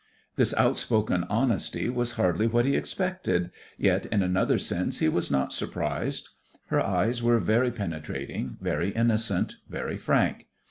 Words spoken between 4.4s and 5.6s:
sense he was not